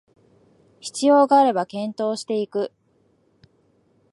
[0.79, 2.73] 必要があれば検討していく